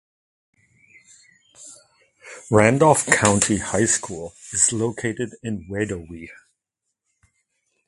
Randolph 2.49 3.05
County 3.05 3.57
High 3.59 3.85
School 3.85 4.33
is 4.51 4.73
located 4.73 5.35
in 5.43 5.67
Wedowee. 5.69 6.29